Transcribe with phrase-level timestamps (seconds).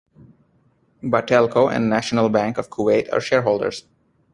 [1.03, 3.83] Batelco and National Bank of Kuwait are shareholders.